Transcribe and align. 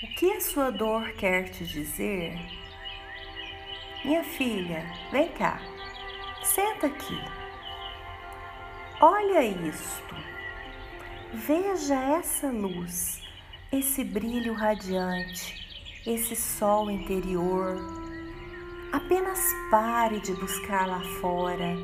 O 0.00 0.06
que 0.06 0.30
a 0.30 0.40
sua 0.40 0.70
dor 0.70 1.10
quer 1.14 1.48
te 1.50 1.64
dizer? 1.64 2.38
Minha 4.04 4.22
filha, 4.22 4.86
vem 5.10 5.26
cá, 5.32 5.60
senta 6.44 6.86
aqui. 6.86 7.18
Olha 9.00 9.42
isto. 9.42 10.14
Veja 11.34 11.96
essa 12.16 12.46
luz, 12.46 13.20
esse 13.72 14.04
brilho 14.04 14.52
radiante, 14.52 15.66
esse 16.06 16.36
sol 16.36 16.88
interior. 16.88 17.76
Apenas 18.92 19.40
pare 19.68 20.20
de 20.20 20.32
buscar 20.34 20.86
lá 20.86 21.00
fora. 21.20 21.74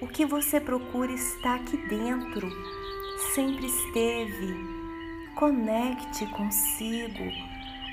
O 0.00 0.08
que 0.08 0.26
você 0.26 0.58
procura 0.60 1.12
está 1.12 1.54
aqui 1.54 1.76
dentro, 1.86 2.50
sempre 3.32 3.66
esteve 3.66 4.73
Conecte 5.34 6.26
consigo, 6.26 7.24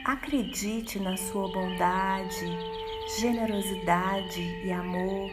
acredite 0.05 0.99
na 0.99 1.17
sua 1.17 1.51
bondade, 1.51 2.45
generosidade 3.19 4.41
e 4.63 4.71
amor, 4.71 5.31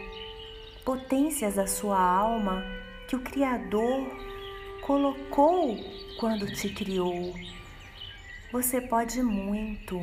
potências 0.83 1.53
da 1.53 1.67
sua 1.67 2.01
alma 2.01 2.63
que 3.07 3.15
o 3.15 3.19
Criador 3.19 4.07
colocou 4.81 5.77
quando 6.19 6.51
te 6.51 6.69
criou. 6.69 7.31
Você 8.51 8.81
pode 8.81 9.21
muito. 9.21 10.01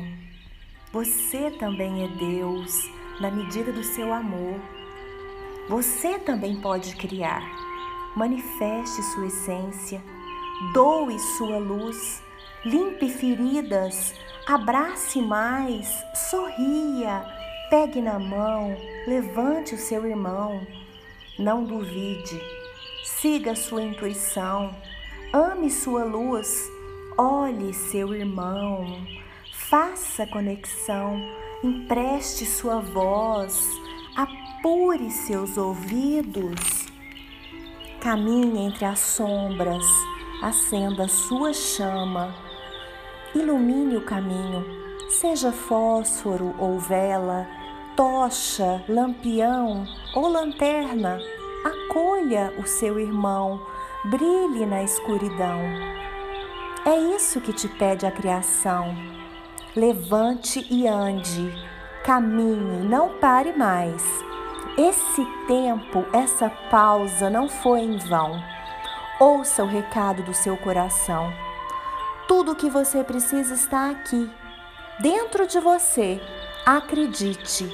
Você 0.93 1.51
também 1.59 2.05
é 2.05 2.07
Deus 2.07 2.89
na 3.19 3.29
medida 3.29 3.73
do 3.73 3.83
seu 3.83 4.13
amor. 4.13 4.57
Você 5.67 6.17
também 6.19 6.55
pode 6.61 6.95
criar. 6.95 7.43
Manifeste 8.15 9.03
sua 9.03 9.27
essência 9.27 10.01
doe 10.73 11.19
sua 11.19 11.59
luz, 11.59 12.23
limpe 12.65 13.09
feridas, 13.09 14.13
abrace 14.47 15.21
mais, 15.21 15.87
sorria, 16.29 17.23
pegue 17.69 18.01
na 18.01 18.17
mão, 18.17 18.75
levante 19.07 19.75
o 19.75 19.77
seu 19.77 20.05
irmão. 20.05 20.65
Não 21.37 21.63
duvide, 21.63 22.41
siga 23.03 23.55
sua 23.55 23.83
intuição, 23.83 24.75
ame 25.31 25.69
sua 25.69 26.03
luz, 26.03 26.67
olhe 27.15 27.73
seu 27.73 28.15
irmão, 28.15 29.05
faça 29.69 30.25
conexão, 30.25 31.21
empreste 31.63 32.45
sua 32.45 32.79
voz, 32.79 33.69
apure 34.15 35.11
seus 35.11 35.55
ouvidos, 35.55 36.87
caminhe 38.01 38.65
entre 38.65 38.85
as 38.85 38.99
sombras 38.99 39.85
acenda 40.41 41.07
sua 41.07 41.53
chama, 41.53 42.33
ilumine 43.33 43.97
o 43.97 44.01
caminho, 44.01 44.65
seja 45.09 45.51
fósforo 45.51 46.53
ou 46.59 46.79
vela, 46.79 47.47
tocha, 47.95 48.83
lampião 48.87 49.85
ou 50.15 50.27
lanterna, 50.27 51.19
acolha 51.65 52.53
o 52.57 52.67
seu 52.67 52.99
irmão, 52.99 53.59
brilhe 54.05 54.65
na 54.65 54.83
escuridão. 54.83 55.59
É 56.85 56.95
isso 57.15 57.41
que 57.41 57.51
te 57.51 57.67
pede 57.67 58.05
a 58.05 58.11
criação. 58.11 58.95
Levante 59.75 60.65
e 60.69 60.87
ande, 60.87 61.53
caminhe, 62.03 62.87
não 62.87 63.09
pare 63.19 63.51
mais. 63.51 64.03
Esse 64.77 65.25
tempo, 65.47 66.05
essa 66.13 66.49
pausa 66.69 67.29
não 67.29 67.49
foi 67.49 67.81
em 67.81 67.97
vão. 67.97 68.56
Ouça 69.19 69.63
o 69.63 69.67
recado 69.67 70.21
do 70.21 70.31
seu 70.31 70.55
coração. 70.55 71.33
Tudo 72.27 72.51
o 72.51 72.55
que 72.55 72.69
você 72.69 73.03
precisa 73.03 73.55
está 73.55 73.89
aqui, 73.89 74.29
dentro 74.99 75.47
de 75.47 75.59
você. 75.59 76.21
Acredite, 76.63 77.67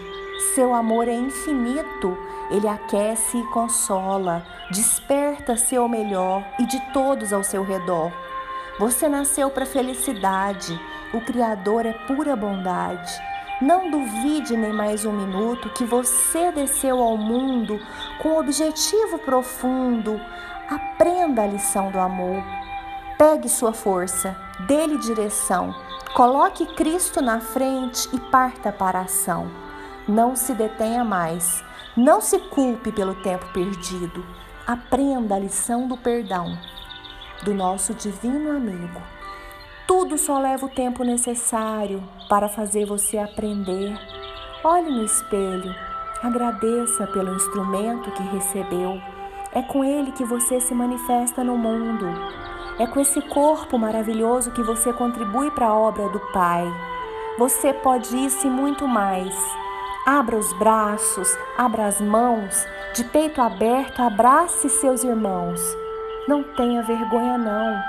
seu 0.56 0.74
amor 0.74 1.10
é 1.10 1.14
infinito. 1.14 2.18
Ele 2.50 2.66
aquece 2.66 3.38
e 3.38 3.48
consola, 3.48 4.46
desperta 4.72 5.58
seu 5.58 5.86
melhor 5.90 6.46
e 6.60 6.66
de 6.66 6.80
todos 6.94 7.34
ao 7.34 7.44
seu 7.44 7.62
redor. 7.62 8.10
Você 8.80 9.10
nasceu 9.10 9.50
para 9.50 9.66
felicidade. 9.66 10.80
O 11.14 11.20
Criador 11.20 11.86
é 11.86 11.92
pura 12.08 12.38
bondade. 12.38 13.12
Não 13.62 13.92
duvide 13.92 14.56
nem 14.56 14.74
mais 14.74 15.06
um 15.06 15.12
minuto 15.12 15.70
que 15.70 15.84
você 15.84 16.52
desceu 16.52 17.02
ao 17.02 17.16
mundo 17.18 17.80
com 18.22 18.38
objetivo 18.38 19.20
profundo, 19.20 20.20
Aprenda 20.70 21.44
a 21.44 21.48
lição 21.48 21.92
do 21.92 22.00
amor. 22.00 22.44
Pegue 23.18 23.50
sua 23.50 23.74
força, 23.74 24.36
dê-lhe 24.68 24.98
direção. 24.98 25.74
Coloque 26.16 26.66
Cristo 26.76 27.22
na 27.22 27.40
frente 27.40 28.08
e 28.14 28.20
parta 28.20 28.72
para 28.72 29.00
a 29.00 29.04
ação. 29.04 29.52
Não 30.08 30.36
se 30.36 30.54
detenha 30.54 31.04
mais. 31.04 31.64
Não 31.96 32.22
se 32.22 32.40
culpe 32.40 32.92
pelo 32.92 33.16
tempo 33.16 33.46
perdido. 33.54 34.26
Aprenda 34.66 35.36
a 35.36 35.40
lição 35.40 35.88
do 35.88 35.98
perdão 35.98 36.58
do 37.44 37.54
nosso 37.54 37.94
divino 37.94 38.56
amigo. 38.56 39.02
Tudo 39.86 40.18
só 40.18 40.40
leva 40.40 40.66
o 40.66 40.70
tempo 40.70 41.04
necessário 41.04 42.02
para 42.30 42.48
fazer 42.48 42.86
você 42.86 43.18
aprender. 43.18 43.94
Olhe 44.64 44.90
no 44.90 45.04
espelho, 45.04 45.76
agradeça 46.22 47.06
pelo 47.08 47.36
instrumento 47.36 48.10
que 48.12 48.24
recebeu 48.24 49.02
é 49.54 49.62
com 49.62 49.84
ele 49.84 50.12
que 50.12 50.26
você 50.26 50.60
se 50.60 50.74
manifesta 50.74 51.44
no 51.44 51.56
mundo. 51.56 52.08
É 52.80 52.88
com 52.88 53.00
esse 53.00 53.22
corpo 53.22 53.78
maravilhoso 53.78 54.52
que 54.52 54.64
você 54.64 54.92
contribui 54.92 55.52
para 55.52 55.68
a 55.68 55.78
obra 55.78 56.10
do 56.10 56.20
Pai. 56.32 56.66
Você 57.38 57.72
pode 57.72 58.16
isso 58.26 58.48
e 58.48 58.50
muito 58.50 58.88
mais. 58.88 59.36
Abra 60.06 60.36
os 60.36 60.52
braços, 60.54 61.38
abra 61.58 61.86
as 61.86 62.02
mãos, 62.02 62.66
de 62.94 63.04
peito 63.06 63.42
aberto, 63.42 64.02
abrace 64.02 64.68
seus 64.70 65.04
irmãos. 65.04 65.62
Não 66.28 66.44
tenha 66.44 66.82
vergonha, 66.82 67.38
não. 67.38 67.82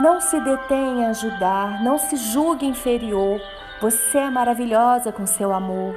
Não 0.00 0.20
se 0.20 0.40
detenha 0.40 1.06
a 1.06 1.10
ajudar, 1.10 1.82
não 1.82 1.96
se 1.96 2.16
julgue 2.16 2.66
inferior. 2.66 3.40
Você 3.80 4.18
é 4.18 4.30
maravilhosa 4.30 5.12
com 5.12 5.26
seu 5.26 5.52
amor. 5.52 5.94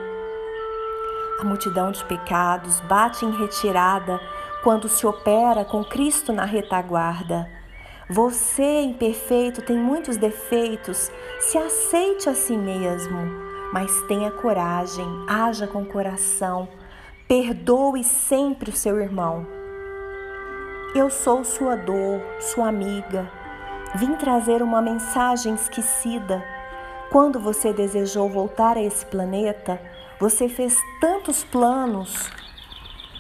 A 1.39 1.44
multidão 1.44 1.91
de 1.91 2.03
pecados 2.05 2.79
bate 2.81 3.25
em 3.25 3.31
retirada 3.31 4.19
quando 4.63 4.88
se 4.88 5.06
opera 5.06 5.63
com 5.63 5.84
Cristo 5.84 6.34
na 6.34 6.45
retaguarda. 6.45 7.50
Você, 8.09 8.81
imperfeito, 8.81 9.62
tem 9.62 9.78
muitos 9.78 10.16
defeitos, 10.16 11.12
se 11.40 11.57
aceite 11.57 12.29
a 12.29 12.34
si 12.34 12.56
mesmo, 12.56 13.17
mas 13.73 13.91
tenha 14.07 14.31
coragem, 14.31 15.06
haja 15.28 15.67
com 15.67 15.84
coração, 15.84 16.69
perdoe 17.28 18.03
sempre 18.03 18.69
o 18.69 18.75
seu 18.75 19.00
irmão. 19.00 19.46
Eu 20.96 21.09
sou 21.09 21.44
sua 21.44 21.75
dor, 21.75 22.22
sua 22.40 22.69
amiga. 22.69 23.29
Vim 23.96 24.16
trazer 24.16 24.62
uma 24.62 24.81
mensagem 24.81 25.53
esquecida. 25.53 26.44
Quando 27.12 27.40
você 27.40 27.73
desejou 27.73 28.29
voltar 28.29 28.78
a 28.78 28.81
esse 28.81 29.06
planeta, 29.06 29.81
você 30.19 30.47
fez 30.47 30.78
tantos 31.01 31.44
planos 31.44 32.29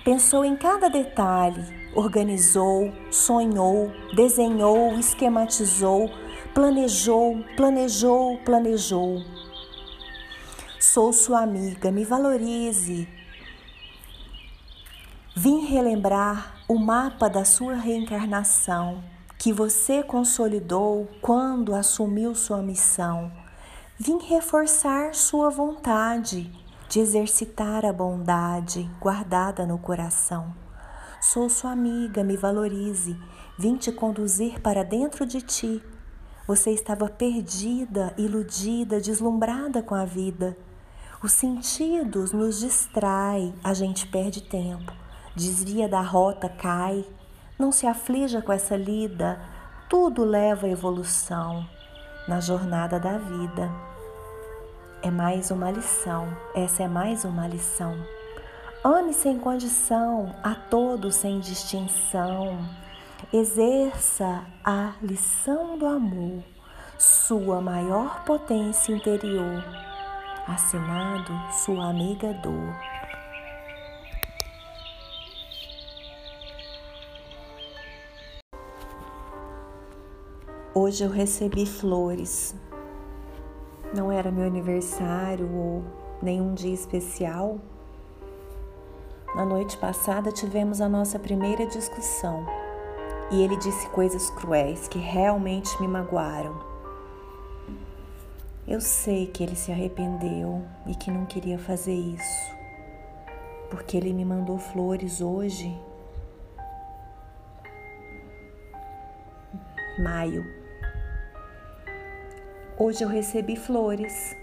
Pensou 0.07 0.45
em 0.45 0.55
cada 0.55 0.89
detalhe, 0.89 1.65
organizou, 1.93 2.93
sonhou, 3.11 3.91
desenhou, 4.15 4.97
esquematizou, 4.97 6.09
planejou, 6.53 7.43
planejou, 7.57 8.37
planejou. 8.37 9.21
Sou 10.79 11.11
sua 11.11 11.41
amiga, 11.41 11.91
me 11.91 12.05
valorize. 12.05 13.05
Vim 15.35 15.65
relembrar 15.65 16.55
o 16.69 16.79
mapa 16.79 17.29
da 17.29 17.43
sua 17.43 17.75
reencarnação 17.75 19.03
que 19.37 19.51
você 19.51 20.01
consolidou 20.03 21.09
quando 21.21 21.75
assumiu 21.75 22.33
sua 22.33 22.61
missão. 22.61 23.29
Vim 23.99 24.19
reforçar 24.19 25.13
sua 25.13 25.49
vontade 25.49 26.49
de 26.89 26.99
exercitar 26.99 27.85
a 27.85 27.91
bondade 27.91 28.89
guardada 28.99 29.65
no 29.65 29.77
coração. 29.77 30.53
Sou 31.19 31.49
sua 31.49 31.71
amiga, 31.71 32.23
me 32.23 32.37
valorize, 32.37 33.19
vim 33.57 33.75
te 33.75 33.91
conduzir 33.91 34.61
para 34.61 34.83
dentro 34.83 35.25
de 35.25 35.41
ti. 35.41 35.83
Você 36.47 36.71
estava 36.71 37.09
perdida, 37.09 38.13
iludida, 38.17 39.01
deslumbrada 39.01 39.81
com 39.81 39.95
a 39.95 40.05
vida. 40.05 40.57
Os 41.21 41.33
sentidos 41.33 42.31
nos 42.31 42.59
distrai, 42.59 43.53
a 43.63 43.73
gente 43.73 44.07
perde 44.07 44.41
tempo, 44.41 44.93
desvia 45.35 45.89
da 45.89 46.01
rota, 46.01 46.47
cai. 46.47 47.03
Não 47.59 47.71
se 47.71 47.87
aflija 47.87 48.41
com 48.41 48.53
essa 48.53 48.77
lida, 48.77 49.41
tudo 49.89 50.23
leva 50.23 50.67
à 50.67 50.69
evolução 50.69 51.67
na 52.27 52.39
jornada 52.39 52.99
da 52.99 53.17
vida. 53.17 53.71
É 55.03 55.11
mais 55.11 55.51
uma 55.51 55.69
lição, 55.69 56.27
essa 56.55 56.83
é 56.83 56.87
mais 56.87 57.23
uma 57.23 57.47
lição. 57.47 57.95
Ame 58.83 59.13
sem 59.13 59.37
condição, 59.37 60.35
a 60.43 60.55
todos 60.55 61.15
sem 61.15 61.39
distinção. 61.39 62.57
Exerça 63.31 64.43
a 64.63 64.93
lição 65.01 65.77
do 65.77 65.85
amor. 65.85 66.43
sua 66.97 67.61
maior 67.61 68.23
potência 68.25 68.91
interior. 68.91 69.63
Assinado 70.47 71.31
sua 71.51 71.89
amiga 71.89 72.33
Dor. 72.33 72.75
Hoje 80.73 81.03
eu 81.03 81.09
recebi 81.09 81.65
flores. 81.65 82.55
Não 83.93 84.11
era 84.11 84.31
meu 84.31 84.45
aniversário 84.45 85.49
ou 85.55 85.83
nenhum 86.21 86.53
dia 86.53 86.73
especial. 86.73 87.59
Na 89.35 89.45
noite 89.45 89.77
passada 89.77 90.31
tivemos 90.31 90.81
a 90.81 90.89
nossa 90.89 91.17
primeira 91.17 91.65
discussão 91.65 92.45
e 93.31 93.41
ele 93.41 93.55
disse 93.57 93.87
coisas 93.89 94.29
cruéis 94.31 94.87
que 94.87 94.97
realmente 94.97 95.79
me 95.81 95.87
magoaram. 95.87 96.59
Eu 98.67 98.81
sei 98.81 99.27
que 99.27 99.43
ele 99.43 99.55
se 99.55 99.71
arrependeu 99.71 100.61
e 100.85 100.93
que 100.93 101.09
não 101.09 101.25
queria 101.25 101.57
fazer 101.57 101.93
isso, 101.93 102.51
porque 103.69 103.95
ele 103.95 104.11
me 104.11 104.25
mandou 104.25 104.57
flores 104.57 105.21
hoje. 105.21 105.73
Maio. 109.99 110.66
Hoje 112.79 113.03
eu 113.03 113.09
recebi 113.09 113.55
flores. 113.55 114.37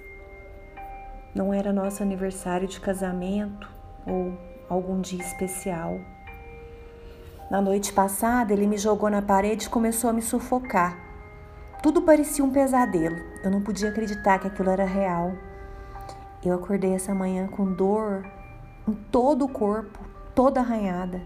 Não 1.33 1.55
era 1.55 1.73
nosso 1.73 2.03
aniversário 2.03 2.67
de 2.67 2.81
casamento 2.81 3.71
ou 4.05 4.37
algum 4.69 5.01
dia 5.01 5.21
especial. 5.23 6.01
Na 7.49 7.63
noite 7.63 7.93
passada, 7.93 8.53
ele 8.53 8.67
me 8.67 8.77
jogou 8.77 9.09
na 9.09 9.23
parede 9.23 9.67
e 9.67 9.71
começou 9.71 10.11
a 10.11 10.13
me 10.13 10.21
sufocar. 10.21 10.99
Tudo 11.81 12.03
parecia 12.03 12.45
um 12.45 12.51
pesadelo. 12.51 13.15
Eu 13.45 13.53
não 13.53 13.63
podia 13.63 13.91
acreditar 13.91 14.41
que 14.41 14.49
aquilo 14.49 14.71
era 14.71 14.85
real. 14.85 15.31
Eu 16.45 16.57
acordei 16.57 16.93
essa 16.93 17.15
manhã 17.15 17.47
com 17.47 17.73
dor 17.73 18.27
em 18.89 18.95
todo 19.13 19.45
o 19.45 19.49
corpo, 19.49 20.01
toda 20.35 20.59
arranhada. 20.59 21.23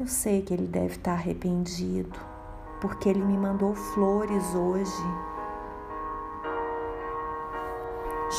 Eu 0.00 0.06
sei 0.06 0.40
que 0.40 0.54
ele 0.54 0.66
deve 0.66 0.94
estar 0.94 1.12
arrependido 1.12 2.31
porque 2.82 3.08
ele 3.08 3.22
me 3.22 3.38
mandou 3.38 3.72
flores 3.72 4.56
hoje. 4.56 5.06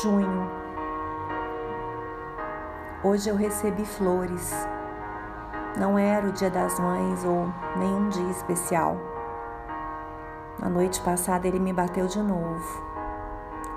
Junho. 0.02 0.50
Hoje 3.02 3.30
eu 3.30 3.36
recebi 3.36 3.86
flores. 3.86 4.52
Não 5.78 5.98
era 5.98 6.26
o 6.26 6.32
dia 6.32 6.50
das 6.50 6.78
mães 6.78 7.24
ou 7.24 7.50
nenhum 7.78 8.10
dia 8.10 8.30
especial. 8.30 8.98
Na 10.58 10.68
noite 10.68 11.00
passada 11.00 11.48
ele 11.48 11.58
me 11.58 11.72
bateu 11.72 12.06
de 12.06 12.22
novo. 12.22 12.84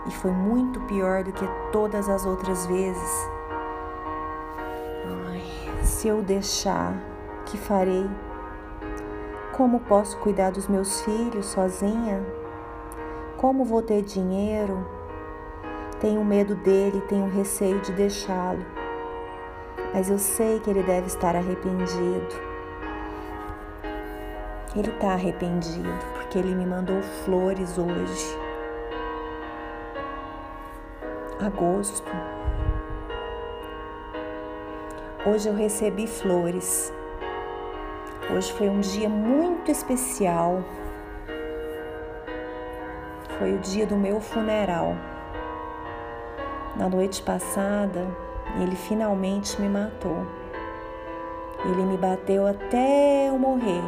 E 0.05 0.11
foi 0.11 0.31
muito 0.31 0.81
pior 0.81 1.23
do 1.23 1.31
que 1.31 1.47
todas 1.71 2.09
as 2.09 2.25
outras 2.25 2.65
vezes. 2.65 3.29
Ai, 5.29 5.41
se 5.85 6.09
eu 6.09 6.21
deixar, 6.21 6.93
que 7.45 7.57
farei? 7.57 8.09
Como 9.57 9.79
posso 9.79 10.19
cuidar 10.19 10.51
dos 10.51 10.67
meus 10.67 11.01
filhos 11.01 11.47
sozinha? 11.47 12.23
Como 13.37 13.65
vou 13.65 13.81
ter 13.81 14.03
dinheiro? 14.03 14.87
Tenho 15.99 16.23
medo 16.23 16.53
dele, 16.53 17.01
tenho 17.09 17.27
receio 17.27 17.81
de 17.81 17.91
deixá-lo. 17.91 18.63
Mas 19.95 20.11
eu 20.11 20.19
sei 20.19 20.59
que 20.59 20.69
ele 20.69 20.83
deve 20.83 21.07
estar 21.07 21.35
arrependido. 21.35 22.35
Ele 24.75 24.91
está 24.91 25.13
arrependido 25.13 25.89
porque 26.13 26.37
ele 26.37 26.53
me 26.53 26.67
mandou 26.67 27.01
flores 27.25 27.79
hoje. 27.79 28.37
Agosto. 31.43 32.11
Hoje 35.25 35.49
eu 35.49 35.55
recebi 35.55 36.05
flores 36.05 36.93
Hoje 38.29 38.51
foi 38.51 38.67
um 38.67 38.81
dia 38.81 39.07
muito 39.07 39.71
especial. 39.71 40.61
Foi 43.39 43.53
o 43.53 43.59
dia 43.59 43.87
do 43.87 43.95
meu 43.95 44.19
funeral. 44.19 44.95
Na 46.75 46.89
noite 46.89 47.21
passada, 47.21 48.05
ele 48.61 48.75
finalmente 48.75 49.59
me 49.61 49.69
matou. 49.69 50.27
Ele 51.63 51.83
me 51.83 51.97
bateu 51.97 52.45
até 52.45 53.29
eu 53.29 53.39
morrer. 53.39 53.81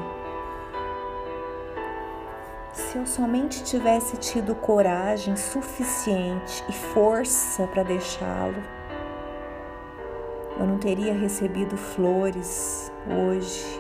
Se 2.72 2.98
eu 2.98 3.06
somente 3.06 3.62
tivesse 3.66 4.16
tido 4.16 4.56
coragem 4.56 5.36
suficiente 5.36 6.64
e 6.70 6.72
força 6.72 7.68
para 7.68 7.84
deixá-lo, 7.84 8.64
eu 10.58 10.66
não 10.66 10.78
teria 10.78 11.14
recebido 11.14 11.76
flores 11.76 12.90
hoje 13.06 13.79